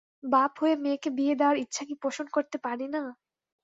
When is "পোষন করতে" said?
2.01-2.57